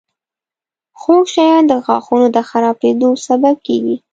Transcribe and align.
•خوږ 0.99 1.23
شیان 1.33 1.63
د 1.67 1.73
غاښونو 1.85 2.27
د 2.35 2.37
خرابېدو 2.49 3.09
سبب 3.27 3.55
کیږي. 3.67 3.95